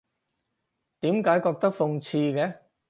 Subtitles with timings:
[1.01, 2.57] 點解覺得諷刺嘅？